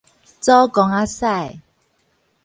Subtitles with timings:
[0.39, 1.61] 祖公仔屎